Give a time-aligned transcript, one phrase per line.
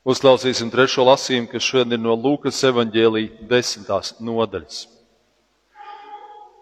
[0.00, 4.86] Uzklausīsim trešo lasījumu, kas šodien ir no Lūkas evaņģēlīja desmitās nodaļas.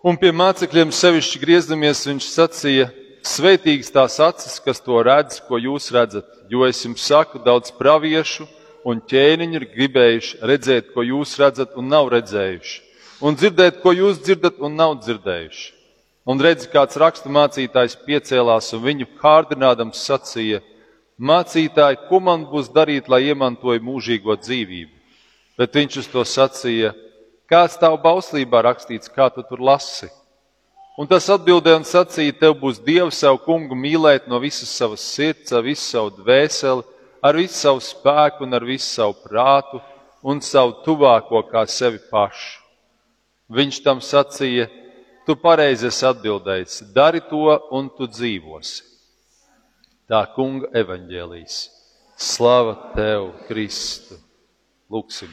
[0.03, 2.89] Un pie mācekļiem sevišķi griezdamies, viņš sacīja:
[3.23, 8.47] Svētīgas tās acis, kas to redz, ko jūs redzat, jo es jums saku, daudz praviešu
[8.89, 12.79] un ķēniņi ir gribējuši redzēt, ko jūs redzat, un nav redzējuši,
[13.23, 15.67] un dzirdēt, ko jūs dzirdat, un nav dzirdējuši.
[16.29, 20.59] Un redzi, kāds rakstu mācītājs piecēlās un viņu kārdinādams sacīja:
[21.19, 24.95] Mācītāji, ko man būs darīt, lai iemantoju mūžīgo dzīvību?
[25.59, 26.93] Bet viņš uz to sacīja:
[27.51, 30.07] Kāds tavu bauslībā rakstīts, kā tu tur lasi?
[30.99, 35.51] Un tas atbildēja un sacīja: Tev būs Dievs savu kungu mīlēt no visas savas sirds,
[35.51, 36.87] ar visu savu dvēseli,
[37.23, 39.83] ar visu savu spēku un ar visu savu prātu
[40.23, 42.63] un savu tuvāko kā sevi pašu.
[43.51, 44.69] Viņš tam sacīja:
[45.27, 48.98] Tu pareizi esi atbildējis, dari to un tu dzīvosi.
[50.09, 51.59] Tā kunga evaņģēlīs.
[52.19, 54.17] Slava tev, Kristu!
[54.89, 55.31] Lūksim!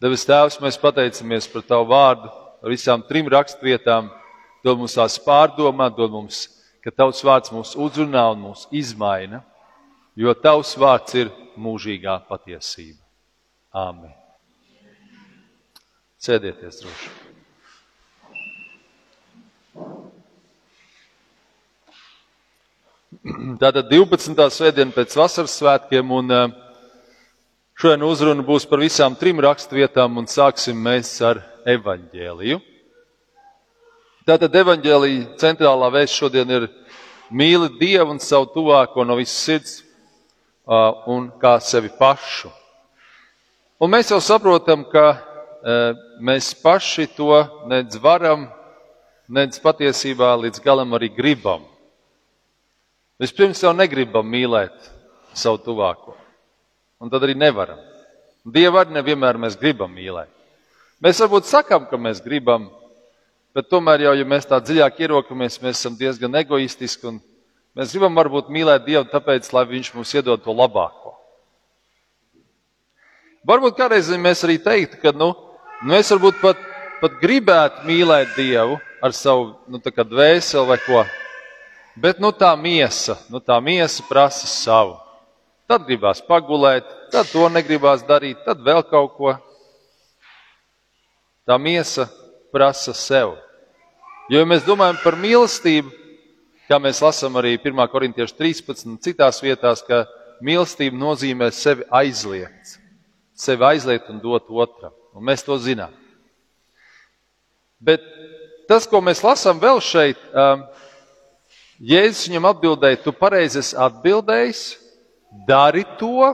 [0.00, 2.28] Devis Tēvs, mēs pateicamies par Tavu vārdu,
[2.60, 4.10] par visām trim rakstvietām.
[4.64, 6.42] Dod mums tās pārdomāt, dod mums,
[6.84, 9.40] ka Tavs vārds mūs uzrunā un mūs izmaina,
[10.16, 13.00] jo Tavs vārds ir mūžīgā patiesība.
[13.72, 14.12] Āmen!
[16.20, 17.29] Sēdieties droši!
[23.10, 24.38] Tātad 12.
[24.54, 26.52] svētdiena pēc vasaras svētkiem, un eh,
[27.74, 32.60] šodien uzruna būs par visām trim rakstvietām, un sāksim mēs ar evaņģēliju.
[34.30, 36.68] Tātad evaņģēlija centrālā vēsts šodien ir
[37.34, 39.74] mīli Dievu un savu tuvāko no visas sirds
[41.10, 42.52] un kā sevi pašu.
[43.82, 47.32] Un mēs jau saprotam, ka uh, mēs paši to
[47.66, 48.46] nedz varam,
[49.26, 51.66] nedz patiesībā līdz galam arī gribam.
[53.20, 54.86] Vispirms jau negribam mīlēt
[55.36, 56.14] savu tuvāko,
[57.00, 57.80] un tad arī nevaram.
[58.48, 60.30] Dievu arī nevienmēr mēs gribam mīlēt.
[61.04, 62.70] Mēs varbūt sakām, ka mēs gribam,
[63.56, 67.20] bet tomēr jau, ja mēs tā dziļāk ierokamies, mēs esam diezgan egoistiski un
[67.76, 71.14] mēs gribam varbūt mīlēt Dievu tāpēc, lai Viņš mums iedod to labāko.
[73.44, 75.34] Varbūt kādreiz mēs arī teiktu, ka nu,
[75.84, 76.60] nu es varbūt pat,
[77.04, 81.04] pat gribētu mīlēt Dievu ar savu nu, dvēseli vai ko,
[81.98, 84.96] Bet nu, tā miesa, nu, tā miesa prasa savu.
[85.70, 89.34] Tad gribās pagulēt, tad to negribās darīt, tad vēl kaut ko.
[91.46, 92.08] Tā miesa
[92.54, 93.36] prasa sev.
[94.30, 95.90] Jo, ja mēs domājam par mīlestību,
[96.70, 97.82] kā mēs lasām arī 1.
[97.90, 100.04] korintiešu 13, citās vietās, ka
[100.46, 102.76] mīlestība nozīmē sevi aizliegt,
[103.34, 104.94] sevi aizliegt un dot otram.
[105.14, 105.90] Un mēs to zinām.
[107.82, 108.04] Bet
[108.70, 110.62] tas, ko mēs lasām vēl šeit, um,
[111.80, 114.64] Jēzus viņam atbildēja, tu pareizi esi atbildējis,
[115.48, 116.28] dari to,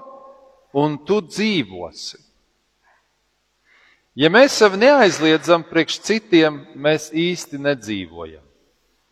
[0.77, 2.19] un tu dzīvosi.
[4.17, 8.43] Ja mēs sevi neaizliedzam priekš citiem, mēs īsti nedzīvojam.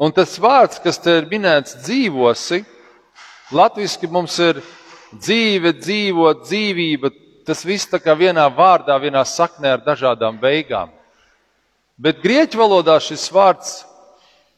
[0.01, 2.65] Un tas vārds, kas te ir minēts, dzīvosi,
[3.55, 4.59] latviešu mums ir
[5.13, 7.13] dzīve, dzīvot, dzīvība.
[7.45, 10.91] Tas viss tā kā vienā vārdā, vienā saknē ar dažādām beigām.
[12.01, 13.83] Bet grieķu valodā šis vārds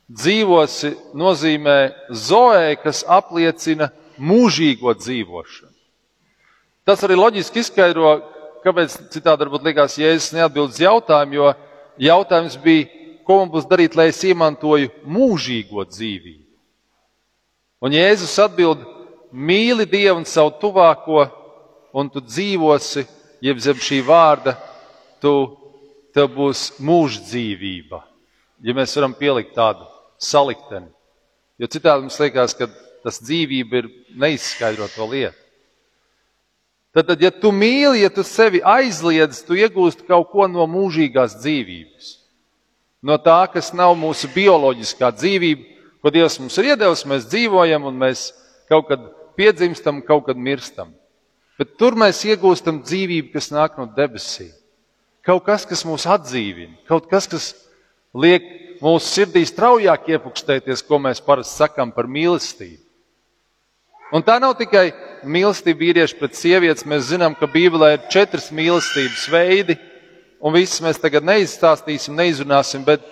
[0.07, 1.79] dzīvosi nozīmē
[2.11, 5.75] zoē, kas apliecina mūžīgo dzīvošanu.
[6.87, 8.13] Tas arī loģiski izskaidro,
[8.63, 11.49] kāpēc citādi varbūt likās, Jēzus neatbild uz jautājumu, jo
[12.07, 12.87] jautājums bija,
[13.27, 16.45] ko man būs darīt, lai es iemantoju mūžīgo dzīvību.
[17.83, 18.87] Un Jēzus atbild,
[19.35, 21.27] mīli Dievu un savu tuvāko,
[21.97, 23.03] un tu dzīvosi,
[23.43, 24.55] jeb zem šī vārda,
[25.21, 25.35] tu,
[26.15, 28.01] tev būs mūždzīvība.
[28.65, 30.91] Ja mēs varam pielikt tādu salikteni.
[31.57, 32.69] Jo citādi mums liekas, ka
[33.07, 35.39] tas dzīvība ir neizskaidrota lieta.
[36.97, 41.35] Tad, tad, ja tu mīli, ja tu sevi aizliedz, tu iegūsti kaut ko no mūžīgās
[41.43, 42.13] dzīvības.
[43.05, 45.67] No tā, kas nav mūsu bioloģiskā dzīvība,
[46.01, 48.31] ko Dievs mums ir iedevis, mēs dzīvojam un mēs
[48.71, 49.05] kaut kad
[49.37, 50.95] piedzimstam, kaut kad mirstam.
[51.61, 54.55] Bet tur mēs iegūstam dzīvību, kas nāk no debesīm.
[55.27, 57.53] Kaut kas, kas mūs atdzīvina, kaut kas, kas
[58.17, 58.45] liek
[58.83, 62.83] mūsu sirdī straujāk iepukstēties, ko mēs parasti sakām par mīlestību.
[64.15, 64.93] Un tā nav tikai
[65.27, 66.87] mīlestība vīrieši pret sievietes.
[66.87, 69.77] Mēs zinām, ka Bībelē ir četras mīlestības veidi,
[70.39, 73.03] un visas mēs tagad neizstāstīsim, neizrunāsim, bet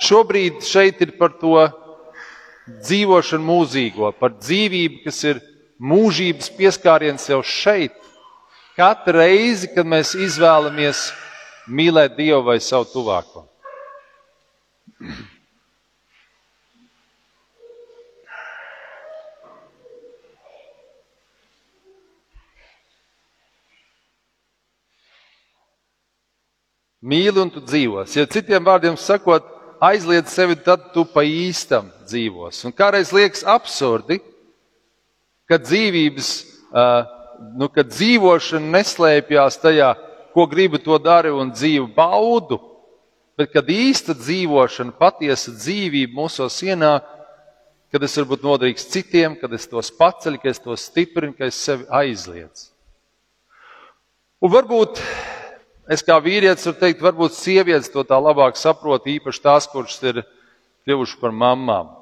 [0.00, 1.66] šobrīd šeit ir par to
[2.86, 5.42] dzīvošanu mūžīgo, par dzīvību, kas ir
[5.82, 7.98] mūžības pieskāriens jau šeit.
[8.78, 11.10] Katru reizi, kad mēs izvēlamies
[11.68, 13.41] mīlēt Dievu vai savu tuvāko.
[27.02, 28.20] Mīli un tu dzīvosi.
[28.20, 29.42] Ja citiem vārdiem sakot,
[29.82, 32.68] aizliedz sevi, tad tu pa īstam dzīvosi.
[32.68, 34.20] Un kādreiz liekas absurdi,
[35.50, 36.28] ka dzīvības,
[36.70, 37.02] uh,
[37.58, 39.90] nu, ka dzīvošana neslēpjas tajā,
[40.32, 42.71] ko gribu to daru un dzīvu baudu
[43.38, 47.06] Bet kad īsta dzīvošana, patiesa dzīvība mūsos ienāk,
[47.92, 51.48] kad es varu būt noderīgs citiem, kad es tos paceļu, ka es tos stiprinu, ka
[51.48, 52.70] es sevi aizliedzu.
[54.42, 55.00] Un varbūt
[55.92, 60.22] es kā vīrietis varu teikt, varbūt sievietes to tā labāk saprot, īpaši tās, kuras ir
[60.84, 61.92] kļuvušas par mamām.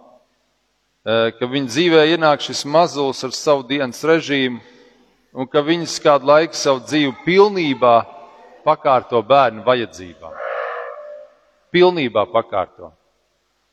[1.05, 4.61] Ka viņa dzīvē ienāk šis mazulis ar savu dienas režīmu,
[5.33, 7.95] un ka viņas kādu laiku savu dzīvi pilnībā
[8.67, 10.40] pakārto bērnu vajadzībām.
[11.71, 12.91] Pilnībā pakārto.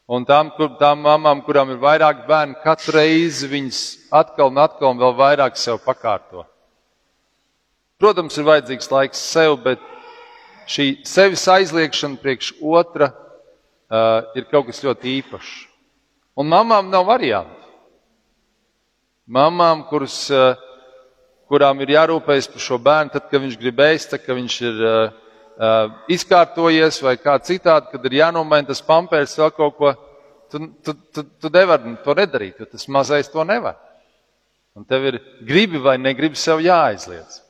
[0.07, 3.81] Un tām, kur, tām mamām, kurām ir vairāk bērnu, katru reizi viņas
[4.15, 6.45] atkal un atkal un vēl vairāk sev pakārto.
[7.99, 9.83] Protams, ir vajadzīgs laiks sev, bet
[10.69, 15.53] šī sevis aizliekšana priekš otra uh, ir kaut kas ļoti īpašs.
[16.37, 17.67] Un mamām nav variantu.
[19.27, 20.55] Mamām, kuras, uh,
[21.51, 24.83] kurām ir jārūpējas par šo bērnu, tad, kad viņš grib ēst, tad, kad viņš ir
[24.85, 25.15] uh,
[25.57, 29.93] uh, izkārtojies vai kā citādi, kad ir jānomaina tas pampērs vēl kaut ko,
[30.51, 33.77] tu, tu, tu, tu nevari to nedarīt, jo tas mazais to nevar.
[34.77, 37.41] Un tev ir gribi vai negribi sev jāaizliedz.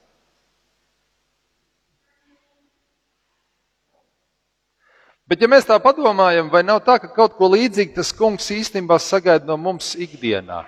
[5.28, 8.96] Bet, ja mēs tā padomājam, vai nav tā, ka kaut ko līdzīgu tas kungs īstenībā
[9.04, 10.62] sagaida no mums ikdienā?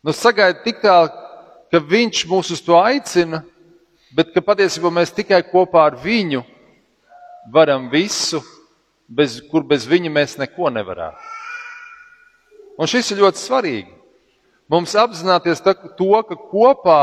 [0.00, 1.12] Nu, sagaida tik tālu,
[1.68, 3.42] ka viņš mūs uz to aicina,
[4.16, 6.42] bet ka patiesībā mēs tikai kopā ar viņu
[7.52, 8.42] varam visu,
[9.08, 11.30] bez, kur bez viņa mēs neko nevarētu.
[12.80, 13.90] Un šis ir ļoti svarīgi.
[14.72, 17.00] Mums apzināties to, ka kopā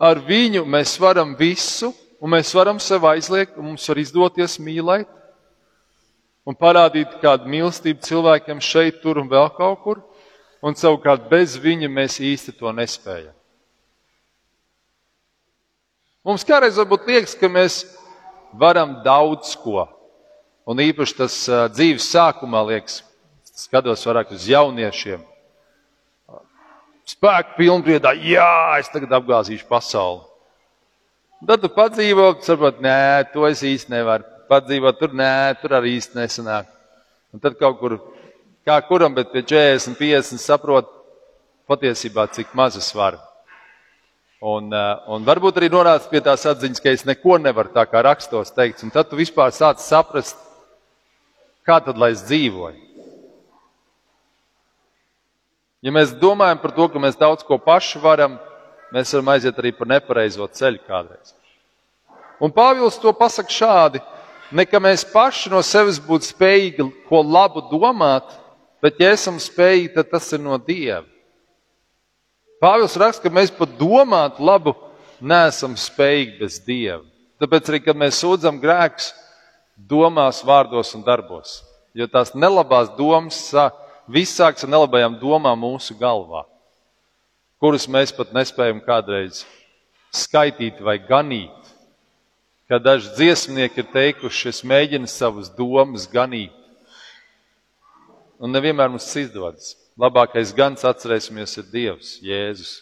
[0.00, 1.90] ar viņu mēs varam visu,
[2.20, 5.08] un mēs varam sev aizliegt, un mums var izdoties mīlēt
[6.46, 10.00] un parādīt kādu mīlestību cilvēkiem šeit, tur un vēl kaut kur,
[10.62, 13.34] un savukārt bez viņa mēs īsti to nespējam.
[16.20, 17.78] Mums kādreiz varbūt liekas, ka mēs
[18.60, 19.86] varam daudz ko,
[20.68, 21.36] un īpaši tas
[21.72, 22.98] dzīves sākumā liekas,
[23.56, 25.22] skatos vairāk uz jauniešiem.
[27.08, 30.20] Spēku pilnbriedā, jā, es tagad apgāzīšu pasauli.
[31.48, 34.28] Tad tu padzīvo, saproti, nē, to es īsti nevaru.
[34.50, 35.32] Padzīvot tur, nē,
[35.62, 36.68] tur arī īsti nesanāk.
[37.32, 37.96] Un tad kaut kur,
[38.68, 40.92] kā kuram, bet pie 40, 50 saprot
[41.70, 43.22] patiesībā, cik maz es varu.
[44.40, 48.00] Un, eh, un varbūt arī nonāca pie tās atziņas, ka es neko nevaru tā kā
[48.00, 48.80] rakstos teikt.
[48.82, 50.38] Un tad tu vispār sāc saprast,
[51.66, 52.80] kā tad lai es dzīvoju.
[55.84, 58.38] Ja mēs domājam par to, ka mēs daudz ko paši varam,
[58.92, 61.34] mēs varam aiziet arī pa nepareizo ceļu kādreiz.
[62.40, 64.00] Un Pāvils to pasaka šādi:
[64.52, 68.24] ne ka mēs paši no sevis būtu spējīgi ko labu domāt,
[68.80, 71.04] bet ja esam spējīgi, tad tas ir no Dieva.
[72.60, 74.74] Pāvils raksta, ka mēs pat domāt labu
[75.20, 77.02] neesam spējīgi bez Dieva.
[77.40, 79.14] Tāpēc arī, kad mēs sūdzam grēkus,
[79.88, 81.62] domās, vārdos un darbos,
[81.96, 83.40] jo tās nelabās domas
[84.10, 86.44] viss sāks ar nelabajām domām mūsu galvā
[87.60, 89.44] kurus mēs pat nespējam kādreiz
[90.16, 91.56] skaitīt vai ganīt.
[92.70, 96.54] Kā daži dziesmnieki ir teikuši, es mēģinu savas domas ganīt.
[98.40, 99.74] Un nevienmēr mums tas izdodas.
[100.00, 102.78] Labākais gans atcerēsimies ir Dievs, Jēzus.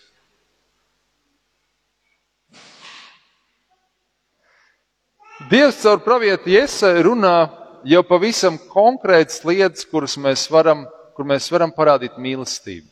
[5.51, 7.49] Dievs caur pravieti Iesai runā
[7.89, 10.85] jau pavisam konkrētas lietas, kuras mēs varam,
[11.17, 12.87] kur mēs varam parādīt mīlestību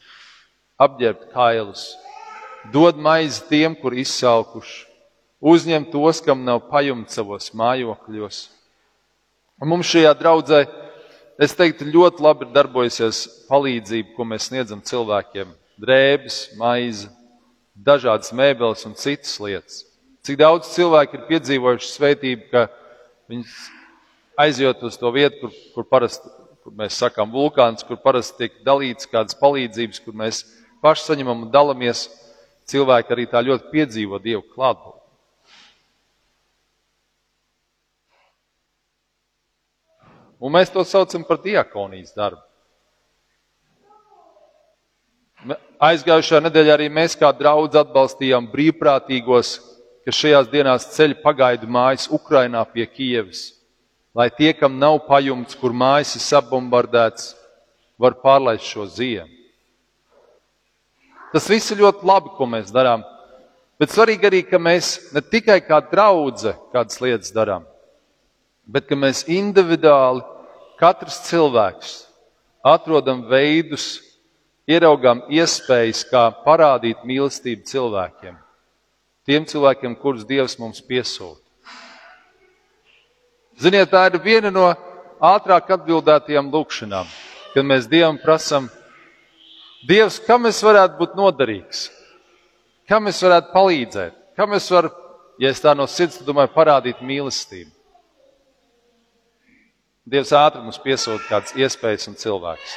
[0.83, 1.85] apģērbt kailus,
[2.75, 4.83] dod maizi tiem, kur izsalkuši,
[5.38, 8.42] uzņem tos, kam nav pajumts savos mājokļos.
[9.62, 10.64] Un mums šajā draudzē,
[11.38, 15.52] es teiktu, ļoti labi ir darbojusies palīdzība, ko mēs sniedzam cilvēkiem-
[15.83, 17.09] drēbes, maize,
[17.76, 19.85] dažādas mēbeles un citas lietas.
[20.25, 22.69] Cik daudz cilvēku ir piedzīvojuši svētību, ka
[23.31, 23.45] viņi
[24.38, 26.28] aizjūt uz to vietu, kur, kur parasti,
[26.64, 30.43] kur mēs sakām, vulkāns, kur parasti tiek dalīts kādas palīdzības, kur mēs
[30.83, 32.09] paši saņemam un dalāmies,
[32.66, 35.05] cilvēki arī tā ļoti piedzīvo Dievu klātbūtni.
[40.40, 42.43] Un mēs to saucam par diakonijas darbu.
[45.76, 49.50] Aizgājušajā nedēļā arī mēs kā draudz atbalstījām brīvprātīgos,
[50.07, 53.50] kas šajās dienās ceļ pagaidu mājas Ukrainā pie Kievas,
[54.16, 57.35] lai tie, kam nav pajumts, kur mājas ir sabombardēts,
[58.00, 59.28] var pārlaist šo ziemu.
[61.33, 63.02] Tas viss ir ļoti labi, ko mēs darām.
[63.76, 67.66] Bet svarīgi arī, ka mēs ne tikai kā draudzene kādas lietas darām,
[68.66, 70.25] bet ka mēs individuāli,
[70.80, 71.94] katrs cilvēks,
[72.66, 74.00] atrodam veidus,
[74.66, 78.37] ieraugām iespējas, kā parādīt mīlestību cilvēkiem.
[79.26, 81.42] Tiem cilvēkiem, kurus Dievs mums piesūta.
[83.58, 84.66] Ziniet, tā ir viena no
[85.23, 87.06] ātrāk atbildētajām lūkšanām,
[87.54, 88.68] kad mēs Dievam prasām,
[89.87, 91.87] Dievs, kam es varētu būt noderīgs,
[92.90, 94.90] kam es varētu palīdzēt, kam es varu,
[95.38, 97.75] ja es tā no sirds domāju, parādīt mīlestību.
[100.06, 102.75] Dievs ātri mums piesūta kādas iespējas un cilvēkus.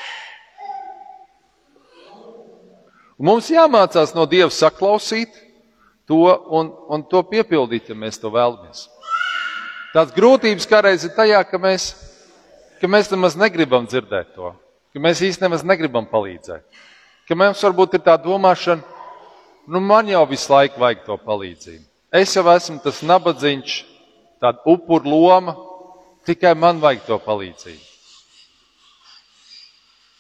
[3.20, 5.36] Un mums jāmācās no Dieva saklausīt
[6.10, 8.88] to un, un to piepildīt, ja mēs to vēlamies.
[9.94, 11.92] Tās grūtības kādreiz ir tajā, ka mēs,
[12.82, 14.56] ka mēs nemaz negribam dzirdēt to,
[14.90, 16.66] ka mēs īstenībā negribam palīdzēt.
[17.30, 18.82] Ka mums varbūt ir tā domāšana,
[19.70, 21.86] nu man jau visu laiku vajag to palīdzību.
[22.10, 23.84] Es jau esmu tas nabadzīgs,
[24.42, 25.69] tāda upuru loma,
[26.30, 27.86] tikai man vajag to palīdzību.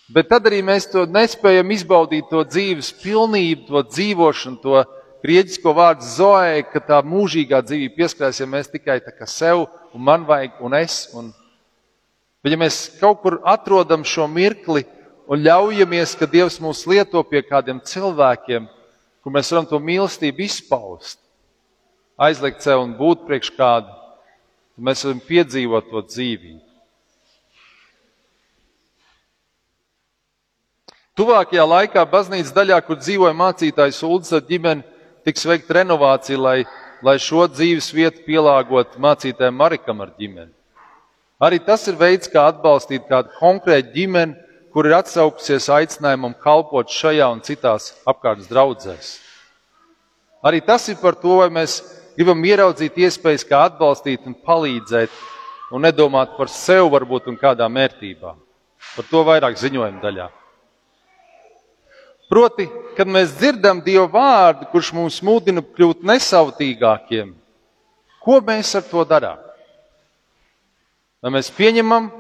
[0.09, 4.81] Bet tad arī mēs to nespējam izbaudīt, to dzīves pilnību, to dzīvošanu, to
[5.21, 10.05] grieķisko vārdu zoē, ka tā mūžīgā dzīvība pieskarās, ja mēs tikai tā kā sev un
[10.07, 11.03] man vajag un es.
[11.13, 11.29] Un...
[12.41, 14.87] Bet ja mēs kaut kur atrodam šo mirkli
[15.29, 18.65] un ļaujamies, ka Dievs mūs lieto pie kādiem cilvēkiem,
[19.21, 21.19] kur mēs varam to mīlestību izpaust,
[22.17, 23.98] aizliegt sev un būt priekš kādu,
[24.81, 26.65] mēs varam piedzīvot to dzīvību.
[31.19, 34.85] Tuvākajā laikā baznīcas daļā, kur dzīvoja mācītājs Ulds ar ģimeni,
[35.27, 36.59] tiks veikta renovācija, lai,
[37.03, 40.53] lai šo dzīves vietu pielāgotu mācītājiem Marikam ar ģimeni.
[41.43, 44.37] Arī tas ir veids, kā atbalstīt kādu konkrētu ģimeni,
[44.71, 49.17] kur ir atsaukusies aicinājumam kalpot šajā un citās apkārtnes draudzēs.
[50.45, 51.81] Arī tas ir par to, vai mēs
[52.19, 55.13] gribam ieraudzīt iespējas, kā atbalstīt un palīdzēt,
[55.71, 58.35] un nedomāt par sevi varbūt un kādām vērtībām.
[58.97, 60.25] Par to vairāk ziņojuma daļā.
[62.29, 67.31] Proti, kad mēs dzirdam Dieva vārdu, kurš mūs mudina kļūt nesautīgākiem,
[68.19, 69.39] ko mēs ar to darām?
[71.23, 72.11] Vai mēs pieņemam,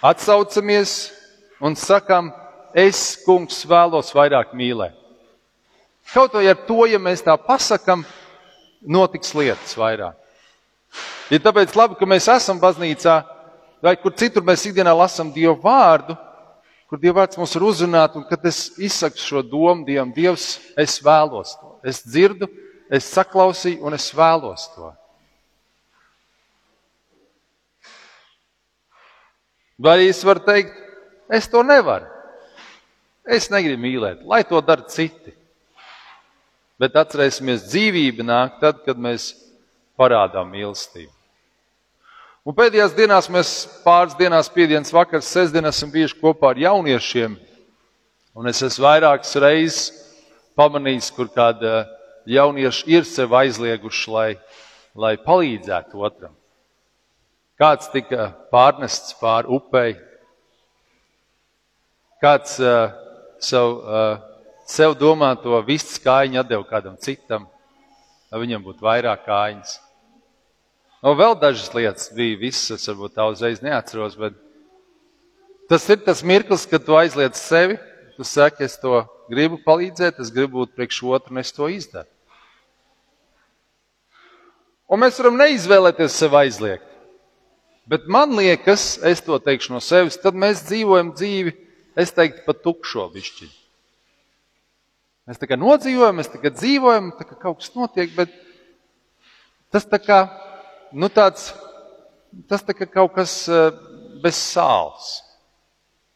[0.00, 0.96] atsaucamies
[1.60, 2.32] un sakam,
[2.72, 4.96] es, kungs, vēlos vairāk mīlēt?
[6.14, 8.04] Kaut vai ar to, ja mēs tā pasakam,
[8.86, 10.16] notiks lietas vairāk.
[11.30, 13.16] Ir ja tāpēc labi, ka mēs esam baznīcā,
[13.82, 16.14] vai kur citur mēs ikdienā lasām Dievu vārdu,
[16.86, 21.56] kur Dievs mums ir uzrunāt, un kad es izsaku šo domu Dievam, Dievs, es vēlos
[21.58, 21.74] to.
[21.82, 22.48] Es dzirdu,
[22.90, 24.92] es saklausīju, un es vēlos to.
[29.76, 30.72] Vai es varu teikt,
[31.28, 32.08] es to nevaru?
[33.26, 35.34] Es negribu mīlēt, lai to dara citi.
[36.80, 39.30] Bet atcerēsimies, dzīvība nāk tad, kad mēs
[39.96, 41.12] parādām mīlestību.
[42.46, 43.52] Un pēdējās dienās mēs
[43.82, 47.32] pāris dienās, piekdienas vakars, sestdienas esam bijuši kopā ar jauniešiem.
[48.36, 49.86] Un es esmu vairākas reizes
[50.54, 51.86] pamanījis, kur kāda
[52.28, 54.28] jaunieši ir sev aizlieguši, lai,
[54.94, 56.36] lai palīdzētu otram.
[57.56, 59.96] Kāds tika pārnests pāri upei,
[62.22, 62.92] kāds uh,
[63.42, 64.25] savu, uh,
[64.66, 67.46] sev domāto vistas kājiņu atdeva kādam citam,
[68.30, 69.76] lai viņam būtu vairāk kājiņas.
[71.06, 74.34] Un vēl dažas lietas bija, visas varbūt tā uzreiz neatceros, bet
[75.70, 77.78] tas ir tas mirklis, kad tu aizliec sevi,
[78.16, 82.10] tu saki, es to gribu palīdzēt, es gribu būt priekš otru, un es to izdaru.
[84.86, 86.86] Un mēs varam neizvēlēties sev aizliegt.
[87.90, 91.54] Bet man liekas, es to teikšu no sevis, tad mēs dzīvojam dzīvi,
[91.98, 93.50] es teiktu, pat tukšo višķi.
[95.26, 98.30] Mēs tā kā nodzīvojam, mēs tā kā dzīvojam, tā kā kaut kas notiek, bet
[99.74, 100.20] tas tā kā
[100.94, 101.48] nu, tāds,
[102.46, 103.74] tas tā kā kaut kas eh,
[104.22, 105.16] bez sāls,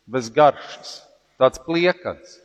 [0.06, 1.00] bez garšas,
[1.42, 2.38] tāds pliekans.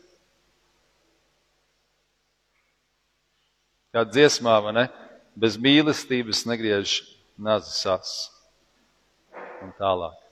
[3.94, 4.90] Kā dziesmā, vai ne?
[5.38, 6.98] Bez mīlestības negriež
[7.38, 8.10] nazas
[9.62, 10.25] un tālāk.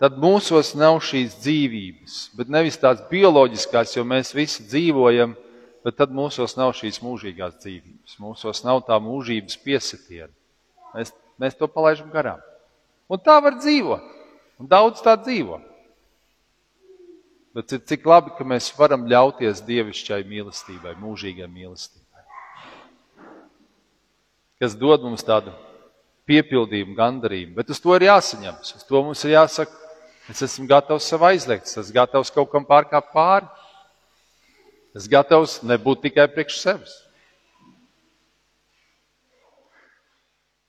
[0.00, 5.32] Tad mūsos nav šīs dzīvības, bet nevis tādas bioloģiskās, jo mēs visi dzīvojam
[5.86, 8.16] bet tad mūsos nav šīs mūžīgās dzīvības.
[8.18, 10.32] Mūsos nav tā mūžības piesitiena.
[10.96, 12.40] Mēs, mēs to palaidām garām.
[13.06, 14.08] Un tā var dzīvot.
[14.58, 15.60] Un daudz tā dzīvo.
[17.54, 22.26] Bet cik labi, ka mēs varam ļauties dievišķai mīlestībai, mūžīgai mīlestībai.
[24.58, 25.54] Kas dod mums tādu
[26.26, 27.54] piepildījumu, gandarījumu.
[27.60, 28.74] Bet uz to ir jāsaņemas.
[28.80, 29.85] Uz to mums ir jāsaka,
[30.26, 33.46] Es esmu gatavs sev aizliegt, es esmu gatavs kaut kam pārkāpt pāri.
[34.96, 36.94] Es gatavs nebūt tikai priekš sevis.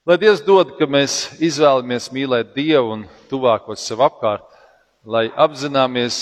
[0.08, 4.46] Lai Dievs dod, ka mēs izvēlamies mīlēt Dievu un tuvākos sev apkārt,
[5.04, 6.20] lai apzināmies,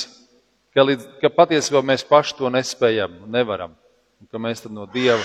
[0.73, 3.75] ka, līdz, ka patiesībā mēs paši to nespējam un nevaram,
[4.21, 5.19] un ka mēs tad no Dieva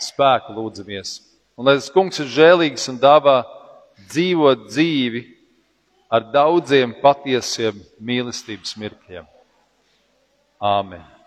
[0.00, 1.18] spēka lūdzamies.
[1.60, 3.42] Un lai tas kungs ir žēlīgs un dāvā
[4.06, 5.26] dzīvot dzīvi,
[6.10, 9.28] ar daudziem patiesiem mīlestības mirkļiem.
[10.60, 11.19] Āmen!